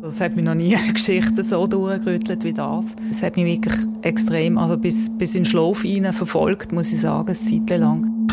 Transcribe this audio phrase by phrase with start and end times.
[0.00, 2.94] Das hat mich noch nie eine Geschichte so durchgerüttelt wie das.
[3.10, 7.00] Es hat mich wirklich extrem, also bis, bis in den Schlaf hinein verfolgt, muss ich
[7.00, 8.28] sagen, eine Zeit lang.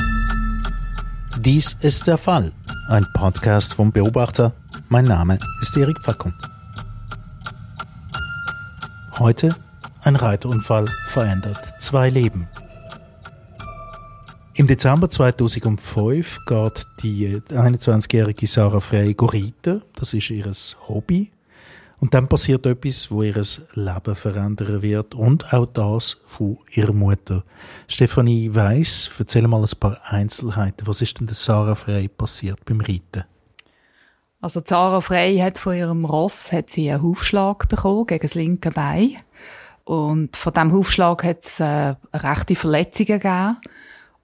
[1.39, 2.51] Dies ist der Fall.
[2.87, 4.53] Ein Podcast vom Beobachter.
[4.89, 6.33] Mein Name ist Erik Fackung.
[9.17, 9.55] Heute
[10.03, 12.47] ein Reitunfall verändert zwei Leben.
[14.53, 19.81] Im Dezember 2005 geht die 21-jährige Sarah Frey reiten.
[19.95, 20.51] Das ist ihr
[20.87, 21.31] Hobby.
[21.99, 23.41] Und dann passiert etwas, wo ihr
[23.73, 27.43] Leben verändern wird und auch das von ihrer Mutter.
[27.87, 30.87] Stefanie Weiss, erzähl mal ein paar Einzelheiten.
[30.87, 33.23] Was ist denn der Sarah Frey passiert beim Reiten?
[34.41, 38.71] Also Sarah Frey hat von ihrem Ross hat sie einen Hufschlag bekommen gegen das linke
[38.71, 39.15] Bein.
[39.85, 43.57] Und von diesem Hufschlag hat es äh, rechte Verletzungen gegeben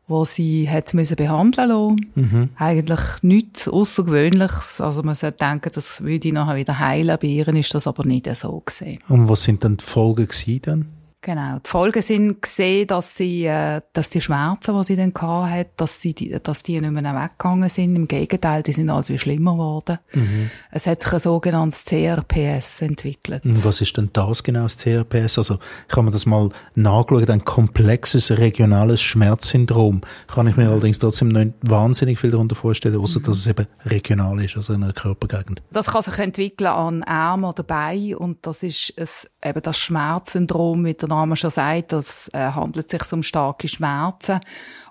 [0.08, 2.12] wo sie hat müssen behandeln lassen.
[2.16, 2.50] Mhm.
[2.55, 4.82] Eigentlich nichts Außergewöhnliches.
[4.82, 7.18] Also man sollte denken, das würde nachher wieder heilen.
[7.22, 9.00] Bei ihr ist das aber nicht so gesehen.
[9.08, 10.88] Und was sind dann die Folgen gewesen
[11.24, 11.60] Genau.
[11.64, 16.02] Die Folgen sind gesehen, dass sie, äh, dass die Schmerzen, die sie dann hatte, dass
[16.02, 17.96] sie, die, dass die nicht mehr weggegangen sind.
[17.96, 20.00] Im Gegenteil, die sind also schlimmer geworden.
[20.13, 20.50] Mhm.
[20.72, 23.46] Es hat sich ein sogenanntes CRPS entwickelt.
[23.46, 25.38] Und was ist denn das genau, das CRPS?
[25.38, 25.60] Also,
[26.02, 30.02] habe mir das mal nachgeschaut, ein komplexes regionales Schmerzsyndrom.
[30.28, 33.24] Kann ich mir allerdings trotzdem nicht wahnsinnig viel darunter vorstellen, außer mhm.
[33.26, 35.62] dass es eben regional ist, also in einer Körpergegend.
[35.72, 40.82] Das kann sich entwickeln an Arm oder Bein und das ist es, eben das Schmerzsyndrom
[40.82, 44.40] mit Name schon sagt, es äh, handelt sich um starke Schmerzen,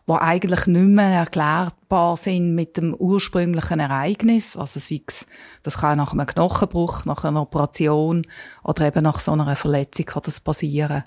[0.08, 4.56] die eigentlich nicht mehr erklärbar sind mit dem ursprünglichen Ereignis.
[4.56, 5.26] Also sei es,
[5.62, 8.26] das kann nach einem Knochenbruch, nach einer Operation
[8.64, 11.04] oder eben nach so einer Verletzung kann das passieren.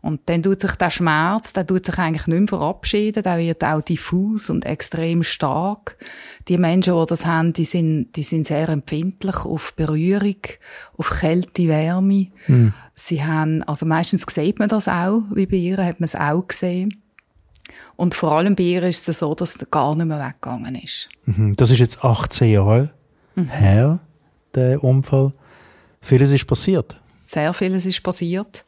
[0.00, 3.64] Und dann tut sich der Schmerz, der tut sich eigentlich nicht mehr verabschieden, der wird
[3.64, 5.96] auch diffus und extrem stark.
[6.48, 10.38] Die Menschen, die das haben, die sind, die sind sehr empfindlich auf Berührung,
[10.96, 12.28] auf Kälte, Wärme.
[12.48, 12.74] Mhm.
[12.94, 16.46] Sie haben, also meistens sieht man das auch, wie bei ihr hat man es auch
[16.46, 17.01] gesehen.
[17.96, 21.08] Und vor allem bei ihr ist es so, dass es gar nicht mehr weggegangen ist.
[21.26, 21.56] Mhm.
[21.56, 22.90] Das ist jetzt 18 Jahre
[23.34, 23.48] mhm.
[23.48, 24.00] her,
[24.54, 25.32] der Unfall.
[26.00, 27.00] Vieles ist passiert.
[27.24, 28.64] Sehr vieles ist passiert.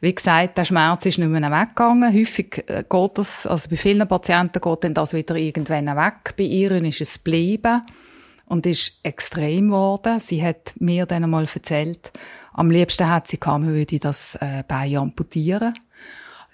[0.00, 2.12] Wie gesagt, der Schmerz ist nicht mehr weggegangen.
[2.14, 6.34] Häufig äh, geht das, also bei vielen Patienten geht dann das wieder irgendwann weg.
[6.36, 7.80] Bei ihr ist es geblieben
[8.48, 10.20] und ist extrem geworden.
[10.20, 12.12] Sie hat mir dann einmal erzählt,
[12.52, 15.74] am liebsten hat sie gehabt, würde das äh, Bein amputieren.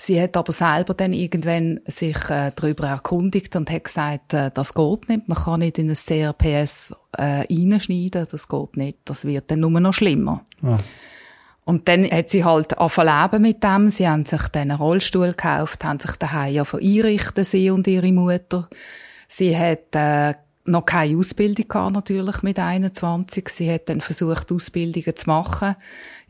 [0.02, 4.72] Sie hat aber selber dann irgendwann sich äh, darüber erkundigt und hat gesagt, äh, das
[4.72, 9.50] geht nicht, man kann nicht in ein CRPS äh, reinschneiden, das geht nicht, das wird
[9.50, 10.42] dann nur noch schlimmer.
[10.62, 10.78] Ja.
[11.66, 13.90] Und dann hat sie halt angefangen mit dem.
[13.90, 18.10] Sie haben sich dann einen Rollstuhl gekauft, haben sich daheim ja einrichten, sie und ihre
[18.10, 18.70] Mutter.
[19.28, 20.32] Sie hat äh,
[20.64, 23.50] noch keine Ausbildung gehabt, natürlich mit 21.
[23.50, 25.76] Sie hat dann versucht, Ausbildungen zu machen.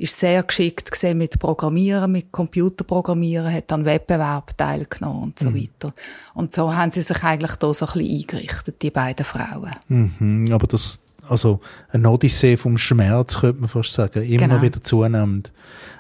[0.01, 5.57] Ist sehr geschickt gesehen mit Programmieren, mit Computerprogrammieren, hat dann Wettbewerb teilgenommen und so mhm.
[5.57, 5.93] weiter.
[6.33, 9.73] Und so haben sie sich eigentlich da so ein bisschen eingerichtet, die beiden Frauen.
[9.89, 14.63] Mhm, aber das, also eine Odyssee vom Schmerz, könnte man fast sagen, immer genau.
[14.63, 15.53] wieder zunehmend.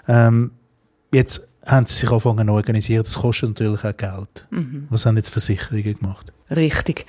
[0.08, 0.52] Ähm,
[1.12, 4.46] jetzt haben sie sich angefangen zu organisieren, das kostet natürlich auch Geld.
[4.48, 4.86] Mhm.
[4.88, 6.32] Was haben jetzt Versicherungen gemacht?
[6.50, 7.04] Richtig.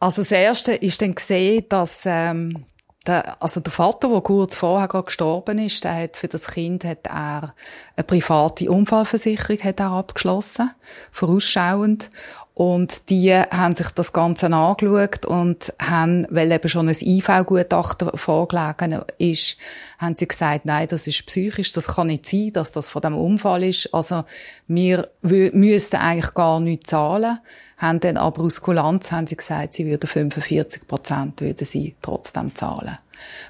[0.00, 2.64] Also das Erste ist dann gesehen, dass ähm,
[3.06, 7.06] der, also der Vater, der kurz vorher gestorben ist, der hat für das Kind hat
[7.06, 7.54] er
[7.96, 10.70] eine private Unfallversicherung hat er abgeschlossen,
[11.12, 12.10] vorausschauend.
[12.58, 18.98] Und die haben sich das Ganze angeschaut und haben, weil eben schon ein IV-Gutachten vorgelegen
[19.18, 19.58] ist,
[19.98, 23.14] haben sie gesagt, nein, das ist psychisch, das kann nicht sein, dass das von dem
[23.14, 23.92] Unfall ist.
[23.92, 24.24] Also,
[24.68, 27.38] wir müssten eigentlich gar nichts zahlen.
[27.76, 32.54] Haben dann aber aus Kulanz haben sie gesagt, sie würden 45 Prozent würden sie trotzdem
[32.54, 32.96] zahlen.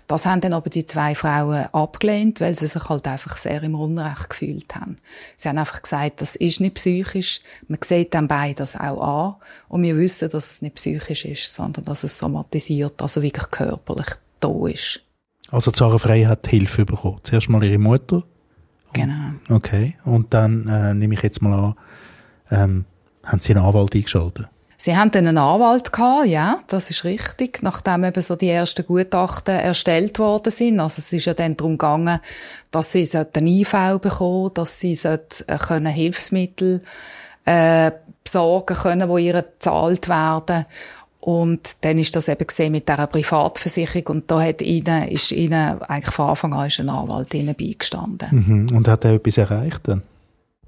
[0.06, 3.75] Das haben dann aber die zwei Frauen abgelehnt, weil sie sich halt einfach sehr im
[3.75, 4.97] Unrecht gefühlt haben.
[5.37, 7.41] Sie haben einfach gesagt, das ist nicht psychisch.
[7.69, 9.34] Man sieht dann beide das auch an.
[9.69, 14.09] Und wir wissen, dass es nicht psychisch ist, sondern dass es somatisiert, also wirklich körperlich
[14.41, 15.00] da ist.
[15.49, 17.20] Also Zara Frey hat Hilfe bekommen.
[17.23, 18.25] Zuerst mal ihre Mutter.
[18.93, 19.32] Genau.
[19.49, 19.96] Okay.
[20.05, 21.75] Und dann äh, nehme ich jetzt mal an,
[22.50, 22.85] ähm,
[23.25, 24.49] haben Sie einen Anwalt eingeschaltet?
[24.76, 28.87] Sie haben dann einen Anwalt gehabt, ja, das ist richtig, nachdem eben so die ersten
[28.87, 30.81] Gutachten erstellt worden sind.
[30.81, 32.20] Also es ist ja dann darum gegangen,
[32.70, 35.19] dass sie einen IV bekommen, dass sie äh,
[35.58, 36.82] können Hilfsmittel
[37.46, 37.90] äh,
[38.23, 40.67] besorgen können, die ihr bezahlt werden.
[41.20, 45.82] Und dann ist das eben gesehen mit dieser Privatversicherung und da hat ihnen, ist ihnen
[45.82, 48.28] eigentlich von Anfang an ein Anwalt ihnen beigestanden.
[48.70, 48.76] Mhm.
[48.76, 50.02] Und hat er etwas erreicht dann?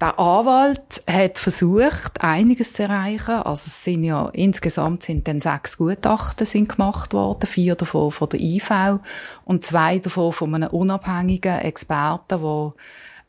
[0.00, 3.34] Der Anwalt hat versucht, einiges zu erreichen.
[3.34, 8.28] Also es sind ja, insgesamt sind dann sechs Gutachten sind gemacht worden, vier davon von
[8.28, 9.00] der IV
[9.44, 12.72] und zwei davon von einem unabhängigen Experten, der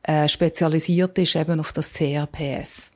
[0.04, 2.92] äh, spezialisiert ist eben auf das CRPS.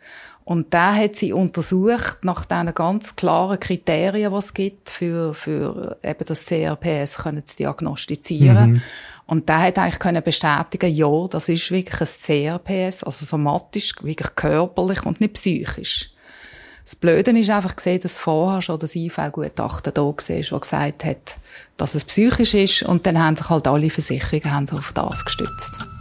[0.46, 5.98] Und da hat sie untersucht nach diesen ganz klaren Kriterien, die es gibt, für, für
[6.04, 8.74] eben das CRPS können zu diagnostizieren.
[8.74, 8.82] Mhm.
[9.26, 14.36] Und da hat eigentlich können bestätigen, ja, das ist wirklich ein CRPS, also somatisch, wirklich
[14.36, 16.12] körperlich und nicht psychisch.
[16.84, 21.38] Das Blöde ist einfach gesehen, dass vorher schon das IV-Gutachten da war, das gesagt hat,
[21.78, 22.84] dass es psychisch ist.
[22.84, 25.93] Und dann haben sich halt alle Versicherungen haben sich auf das gestützt.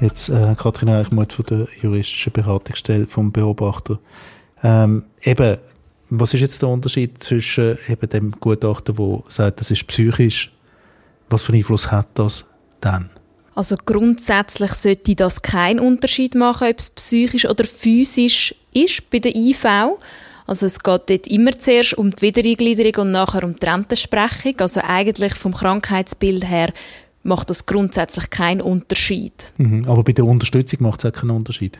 [0.00, 3.98] Jetzt, äh, Katrin Eichmuth von der juristischen Beratungsstelle vom Beobachter.
[4.62, 5.58] Ähm, eben,
[6.08, 10.52] was ist jetzt der Unterschied zwischen eben dem Gutachter, wo sagt, das ist psychisch?
[11.28, 12.46] Was für einen Einfluss hat das
[12.80, 13.10] dann?
[13.54, 19.36] Also grundsätzlich sollte das keinen Unterschied machen, ob es psychisch oder physisch ist bei der
[19.36, 19.66] IV.
[20.46, 24.54] Also es geht dort immer zuerst um die Wiedereingliederung und nachher um die Rentensprechung.
[24.60, 26.72] Also eigentlich vom Krankheitsbild her
[27.22, 29.52] macht das grundsätzlich keinen Unterschied.
[29.58, 31.78] Mhm, aber bei der Unterstützung macht es auch keinen Unterschied?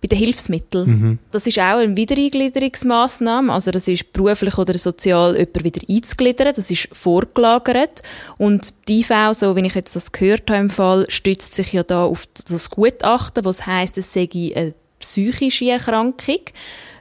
[0.00, 0.88] Bei den Hilfsmitteln.
[0.88, 1.18] Mhm.
[1.32, 3.52] Das ist auch eine Wiedereingliederungsmaßnahme.
[3.52, 6.52] Also das ist beruflich oder sozial jemand wieder einzugliedern.
[6.54, 8.02] Das ist vorgelagert.
[8.36, 11.82] Und die IV, so wie ich jetzt das gehört habe im Fall, stützt sich ja
[11.82, 16.42] da auf das Gutachten, was heißt, es sei eine psychische Erkrankung.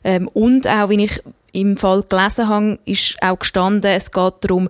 [0.03, 1.21] Ähm, und auch, wie ich
[1.57, 4.69] im Fall gelesen habe, ist auch gestanden, es geht darum,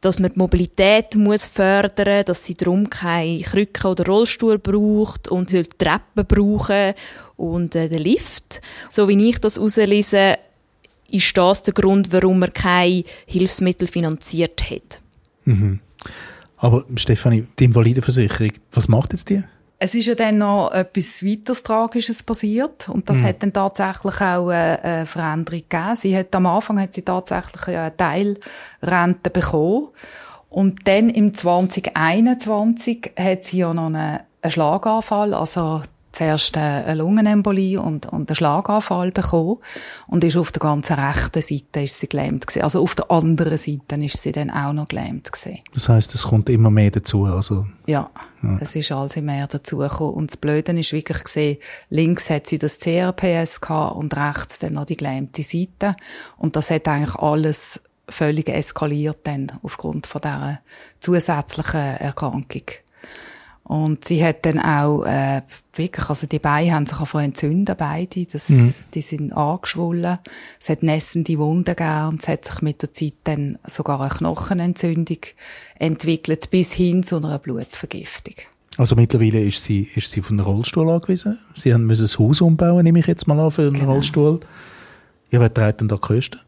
[0.00, 5.28] dass man die Mobilität muss fördern muss, dass sie darum keine Krücke oder Rollstuhl braucht
[5.28, 6.94] und sie Treppen brauchen
[7.36, 8.60] und äh, den Lift.
[8.90, 10.38] So wie ich das herauslese,
[11.10, 15.00] ist das der Grund, warum man keine Hilfsmittel finanziert hat.
[15.44, 15.80] Mhm.
[16.58, 19.42] Aber Stefanie, die Invalidenversicherung, was macht jetzt die?
[19.78, 23.26] Es ist ja dann noch etwas weiteres Tragisches passiert und das mhm.
[23.26, 25.96] hat dann tatsächlich auch eine Veränderung gegeben.
[25.96, 29.88] Sie hat am Anfang hat sie tatsächlich eine Teilrente bekommen
[30.48, 35.82] und dann im 2021 hat sie ja noch einen, einen Schlaganfall, also
[36.16, 39.58] zuerst eine Lungenembolie und, und einen Schlaganfall bekommen
[40.06, 42.62] und ist auf der ganzen rechten Seite ist sie gelähmt gewesen.
[42.62, 45.58] Also auf der anderen Seite ist sie dann auch noch gelähmt gewesen.
[45.74, 47.66] Das heißt, es kommt immer mehr dazu, also?
[47.86, 48.10] Ja,
[48.42, 48.58] ja.
[48.60, 50.14] es ist also mehr dazu gekommen.
[50.14, 51.58] Und das Blöde ist wirklich gesehen,
[51.90, 55.96] links hat sie das CRPS gehabt und rechts dann noch die gelähmte Seite.
[56.38, 60.60] Und das hat eigentlich alles völlig eskaliert dann aufgrund von dieser
[61.00, 62.62] zusätzlichen Erkrankung.
[63.68, 65.42] Und sie hat dann auch äh,
[65.74, 68.24] wirklich, also die Beine haben sich einfach entzünden, beide.
[68.26, 68.72] Das, mhm.
[68.94, 70.18] Die sind angeschwollen.
[70.60, 74.10] Es hat nässende Wunden gegeben und es hat sich mit der Zeit dann sogar eine
[74.10, 75.18] Knochenentzündung
[75.80, 78.34] entwickelt, bis hin zu einer Blutvergiftung.
[78.76, 81.40] Also mittlerweile ist sie, ist sie von einem Rollstuhl angewiesen.
[81.56, 83.94] Sie haben müssen ein Haus umbauen, nehme ich jetzt mal an, für einen genau.
[83.94, 84.40] Rollstuhl.
[85.30, 86.40] Ja, wer trägt denn da die Kosten?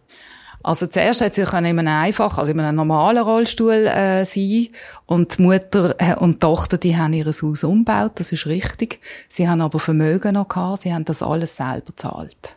[0.63, 4.69] Also zuerst hat sie in einem einfach, also in einem normalen Rollstuhl äh, sein
[5.07, 9.01] und die Mutter äh, und die Tochter, die haben ihr Haus umgebaut, das ist richtig.
[9.29, 12.57] Sie haben aber Vermögen noch gehabt, sie haben das alles selber zahlt.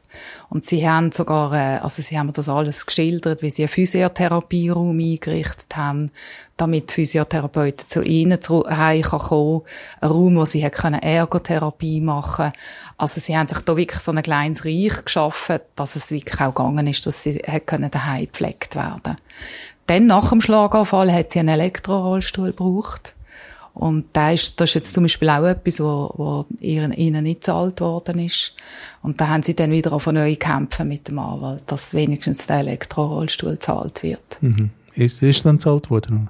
[0.50, 4.98] Und sie haben sogar, äh, also sie haben das alles geschildert, wie sie einen Physiotherapieraum
[5.00, 6.12] eingerichtet haben,
[6.62, 9.62] damit Physiotherapeuten zu ihnen zu kommen können.
[10.02, 12.54] Ein Raum, wo sie Ergotherapie machen können.
[12.98, 16.54] Also sie haben sich da wirklich so ein kleines Reich geschaffen, dass es wirklich auch
[16.54, 19.16] gegangen ist, dass sie können daheim gepflegt werden.
[19.88, 23.16] Dann nach dem Schlaganfall hat sie einen Elektrorollstuhl gebraucht.
[23.74, 27.42] Und das ist, das ist jetzt zum Beispiel auch etwas, wo, wo ihnen, ihnen nicht
[27.42, 28.56] gezahlt worden ist.
[29.02, 32.60] Und da haben sie dann wieder auf neu kämpfen mit dem Anwalt, dass wenigstens der
[32.60, 34.38] Elektrorollstuhl gezahlt wird.
[34.42, 34.72] Mhm.
[34.94, 36.30] Ist, ist dann gezahlt worden?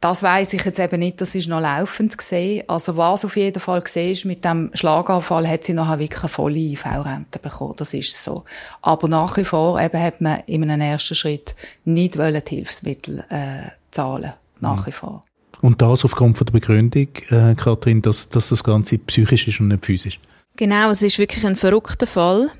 [0.00, 2.62] Das weiß ich jetzt eben nicht, das ist noch laufend gesehen.
[2.68, 6.28] Also was auf jeden Fall gesehen ist, mit dem Schlaganfall hat sie nachher wirklich eine
[6.28, 8.44] volle IV-Rente bekommen, das ist so.
[8.80, 13.24] Aber nach wie vor eben hat man in einem ersten Schritt nicht wollen die Hilfsmittel
[13.28, 15.22] äh, zahlen, nach wie vor.
[15.62, 19.68] Und das aufgrund von der Begründung, äh, Kathrin, dass, dass das Ganze psychisch ist und
[19.68, 20.20] nicht physisch?
[20.54, 22.50] Genau, es ist wirklich ein verrückter Fall.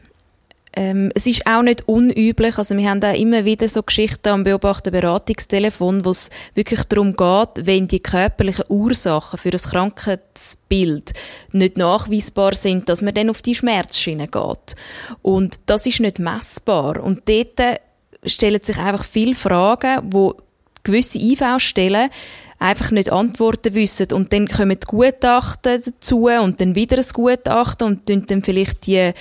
[0.75, 4.43] Ähm, es ist auch nicht unüblich, also wir haben da immer wieder so Geschichten am
[4.43, 11.13] beobachten Beratungstelefon, wo es wirklich darum geht, wenn die körperlichen Ursachen für das Krankheitsbild
[11.53, 14.77] nicht nachweisbar sind, dass man dann auf die Schmerzschiene geht.
[15.23, 17.03] Und das ist nicht messbar.
[17.03, 17.81] Und dort
[18.25, 20.37] stellen sich einfach viele Fragen, wo
[20.83, 22.11] gewisse IV-Stellen
[22.59, 27.87] einfach nicht Antworten wissen und dann kommen die Gutachten dazu und dann wieder ein Gutachten
[27.87, 29.13] und dann vielleicht die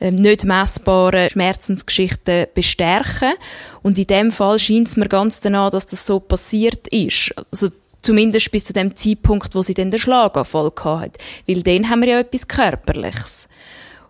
[0.00, 3.34] äh, nicht messbaren Schmerzensgeschichten bestärken
[3.82, 7.34] und in dem Fall scheint es mir ganz danach, dass das so passiert ist.
[7.50, 7.68] Also
[8.00, 11.18] zumindest bis zu dem Zeitpunkt, wo sie dann den Schlaganfall hatte.
[11.46, 13.48] Weil dann haben wir ja etwas Körperliches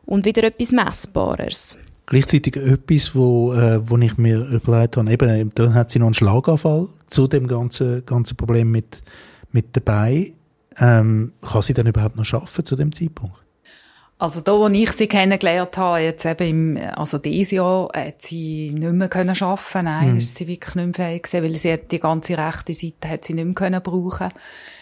[0.07, 1.77] und wieder etwas Messbares.
[2.09, 6.15] Gleichzeitig etwas, wo, äh, wo ich mir überlegt habe, eben, dann hat sie noch einen
[6.15, 9.03] Schlaganfall zu dem ganzen, ganzen Problem mit,
[9.53, 10.33] mit dabei.
[10.79, 13.45] Ähm, kann sie dann überhaupt noch arbeiten zu dem Zeitpunkt?
[14.21, 18.73] Also da, wo ich sie kennengelernt habe, jetzt eben im, also dieses Jahr, hat sie
[18.73, 19.85] nicht mehr können arbeiten.
[19.85, 20.17] Nein, mhm.
[20.17, 23.25] ist sie wirklich nicht mehr fähig gewesen, weil sie hat die ganze rechte Seite hat
[23.25, 24.31] sie nicht mehr können brauchen.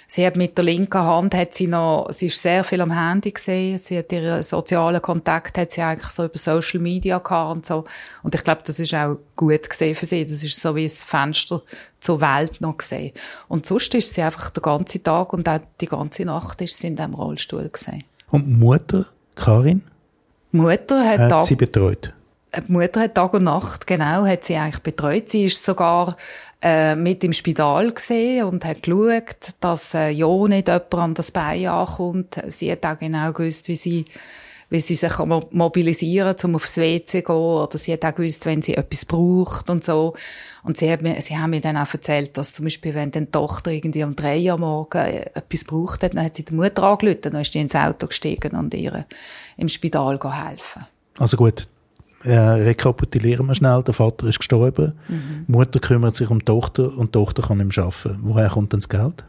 [0.09, 3.33] Sie hat mit der linken Hand, hat sie noch, sie ist sehr viel am Handy
[3.33, 3.77] gesehen.
[3.77, 7.85] Sie hat ihren sozialen Kontakt, hat sie eigentlich so über Social Media gehabt und so.
[8.23, 10.23] Und ich glaube, das ist auch gut gesehen für sie.
[10.23, 11.61] Das ist so wie ein Fenster
[12.01, 13.13] zur Welt noch gesehen.
[13.49, 16.87] Und sonst ist sie einfach den ganzen Tag und auch die ganze Nacht ist sie
[16.87, 18.05] in diesem Rollstuhl gesehen.
[18.31, 19.83] Und Mutter, Karin?
[20.51, 22.13] Mutter hat, hat Tag, sie betreut.
[22.57, 25.29] Die Mutter hat Tag und Nacht, genau, hat sie eigentlich betreut.
[25.29, 26.17] Sie ist sogar
[26.63, 31.31] äh, mit im Spital gesehen und hat geschaut, dass äh, ja nicht jemand an das
[31.31, 32.37] Bein ankommt.
[32.47, 34.05] Sie hat auch genau gewusst, wie sie
[34.69, 35.13] wie sie sich
[35.51, 37.35] mobilisieren um aufs WC zu gehen.
[37.35, 40.15] Oder sie hat auch gewusst, wenn sie etwas braucht und so.
[40.65, 43.27] Und sie, hat mir, sie haben mir dann auch erzählt, dass zum Beispiel, wenn die
[43.27, 46.83] Tochter irgendwie um drei Uhr morgen äh, etwas braucht hat, dann hat sie die Mutter
[46.83, 49.07] angerufen, dann ist sie ins Auto gestiegen und ihr
[49.57, 50.85] im Spital helfen.
[51.19, 51.69] Also gut,
[52.25, 55.45] äh, rekapitulieren wir schnell, der Vater ist gestorben, mhm.
[55.47, 58.19] die Mutter kümmert sich um die Tochter und die Tochter kann mehr arbeiten.
[58.23, 59.25] Woher kommt denn das Geld?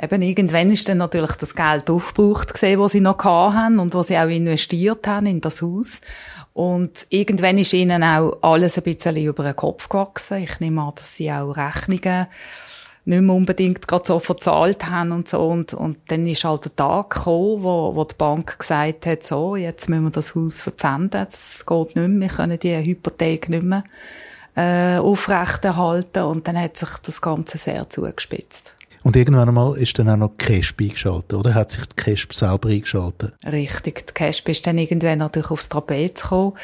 [0.00, 4.08] Eben, irgendwann ist dann natürlich das Geld aufgebraucht gesehen, was sie noch haben und was
[4.08, 6.02] sie auch investiert haben in das Haus.
[6.52, 10.42] Und irgendwann ist ihnen auch alles ein bisschen über den Kopf gewachsen.
[10.42, 12.26] Ich nehme an, dass sie auch Rechnungen
[13.06, 15.48] nicht mehr unbedingt gerade so verzahlt haben und so.
[15.48, 19.56] Und, und dann ist halt der Tag gekommen, wo, wo die Bank gesagt hat, so,
[19.56, 23.62] jetzt müssen wir das Haus verpfänden, das geht nicht mehr, wir können die Hypothek nicht
[23.62, 23.84] mehr
[24.56, 26.24] äh, aufrechterhalten.
[26.24, 28.75] Und dann hat sich das Ganze sehr zugespitzt.
[29.06, 31.54] Und irgendwann einmal ist dann auch noch Casp eingeschaltet, oder?
[31.54, 33.34] Hat sich die Casp selber eingeschaltet?
[33.46, 34.04] Richtig.
[34.04, 36.54] Die Casp ist dann irgendwann natürlich aufs Trapez gekommen.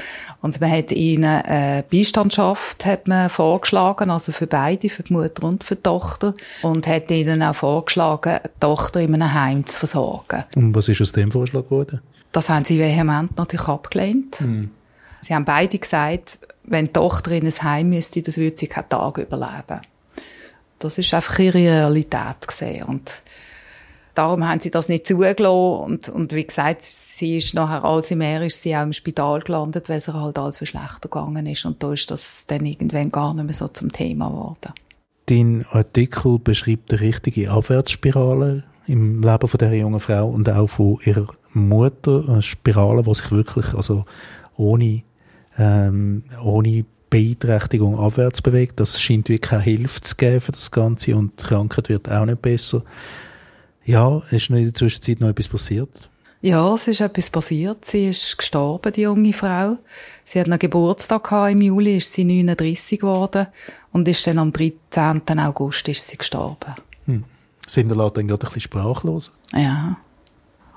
[0.41, 5.45] Und man hat ihnen äh, Beistandschaft hat man vorgeschlagen, also für beide, für die Mutter
[5.45, 6.35] und für die Tochter.
[6.63, 10.43] Und hat ihnen auch vorgeschlagen, die Tochter in einem Heim zu versorgen.
[10.57, 12.01] Und was ist aus dem Vorschlag geworden?
[12.33, 14.41] Das haben sie vehement natürlich abgelehnt.
[14.41, 14.73] Mhm.
[15.21, 18.89] Sie haben beide gesagt, wenn die Tochter in ein Heim müsste, das würde sie keinen
[18.89, 19.81] Tag überleben.
[20.85, 22.85] Das ist einfach ihre Realität gesehen.
[22.85, 23.23] Und
[24.15, 25.85] darum haben sie das nicht zugelassen.
[25.85, 29.41] Und, und wie gesagt, sie ist nachher, als sie mehr ist, sie auch im Spital
[29.41, 31.65] gelandet, weil es halt alles viel schlechter gegangen ist.
[31.65, 34.73] Und da ist das dann irgendwann gar nicht mehr so zum Thema geworden.
[35.27, 40.99] Dein Artikel beschreibt eine richtige Abwärtsspirale im Leben von der jungen Frau und auch von
[41.05, 44.05] ihrer Mutter, eine Spirale, die sich wirklich also
[44.57, 45.03] ohne
[45.59, 48.81] ähm, ohne Beeinträchtigung abwärts bewegt.
[48.81, 52.25] Das scheint wirklich keine Hilfe zu geben für das Ganze und die Krankheit wird auch
[52.25, 52.85] nicht besser.
[53.85, 56.09] Ja, ist in der Zwischenzeit noch etwas passiert?
[56.41, 57.85] Ja, es ist etwas passiert.
[57.85, 59.77] Sie ist gestorben, die junge Frau.
[60.25, 63.47] Sie hat einen Geburtstag gehabt, im Juli, ist sie 39 geworden
[63.93, 65.39] und ist dann am 13.
[65.39, 66.75] August ist sie gestorben.
[67.05, 67.25] Hm.
[67.67, 69.33] Sind die Leute dann gerade ein bisschen sprachlos?
[69.53, 69.99] Ja,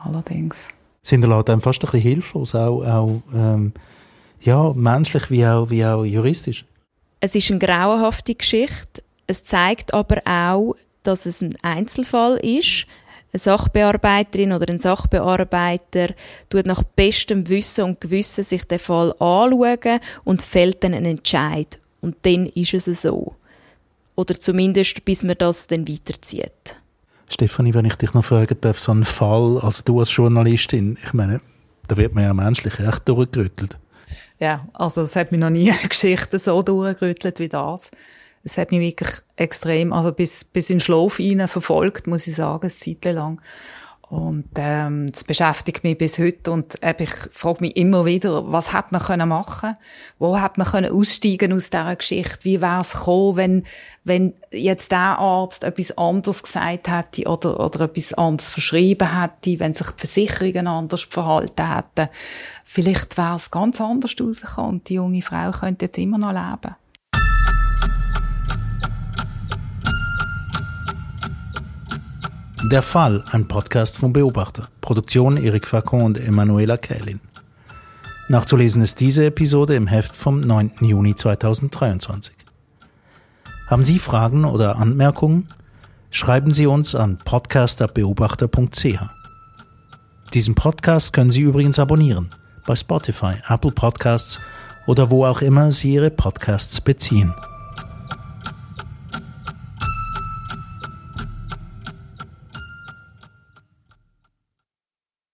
[0.03, 0.67] allerdings.
[1.01, 3.71] Sind die Leute dann fast ein bisschen hilflos, auch, auch ähm,
[4.41, 6.65] ja, menschlich wie auch, wie auch juristisch.
[7.19, 9.01] Es ist eine grauenhafte Geschichte.
[9.27, 12.85] Es zeigt aber auch, dass es ein Einzelfall ist.
[13.33, 16.13] Eine Sachbearbeiterin oder ein Sachbearbeiter
[16.49, 21.79] tut nach bestem Wissen und Gewissen sich den Fall anschauen und fällt dann einen Entscheid.
[22.01, 23.35] Und dann ist es so.
[24.15, 26.77] Oder zumindest, bis man das dann weiterzieht.
[27.27, 31.13] Stefanie, wenn ich dich noch fragen darf, so ein Fall, also du als Journalistin, ich
[31.13, 31.41] meine,
[31.87, 33.77] da wird man ja menschlich echt durchgerüttelt.
[34.39, 37.91] Ja, also es hat mich noch nie eine Geschichte so durchgerüttelt wie das.
[38.43, 42.35] Es hat mich wirklich extrem, also bis, bis in den Schlaf hinein verfolgt, muss ich
[42.35, 43.41] sagen, eine Zeit lang.
[44.09, 48.71] Und ähm, das beschäftigt mich bis heute und äh, ich frage mich immer wieder, was
[48.71, 49.77] hat man können machen?
[50.19, 52.43] Wo hat man können aussteigen aus dieser Geschichte?
[52.43, 53.63] Wie wäre es gekommen, wenn,
[54.03, 59.73] wenn jetzt der Arzt etwas anderes gesagt hätte oder, oder etwas anderes verschrieben hätte, wenn
[59.73, 62.09] sich die Versicherungen anders verhalten hätten?
[62.63, 66.75] Vielleicht wäre es ganz anders rausgekommen und die junge Frau könnte jetzt immer noch leben.
[72.71, 74.69] Der Fall, ein Podcast vom Beobachter.
[74.81, 77.21] Produktion Erik Facon und Emanuela Kählin.
[78.27, 80.71] Nachzulesen ist diese Episode im Heft vom 9.
[80.81, 82.33] Juni 2023.
[83.67, 85.47] Haben Sie Fragen oder Anmerkungen?
[86.09, 88.99] schreiben Sie uns an podcast.beobachter.ch.
[90.33, 92.31] Diesen Podcast können Sie übrigens abonnieren
[92.65, 94.39] bei Spotify, Apple Podcasts
[94.87, 97.31] oder wo auch immer Sie Ihre Podcasts beziehen.